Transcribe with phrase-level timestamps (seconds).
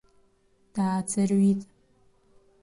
[0.73, 1.61] Дааӡырҩит.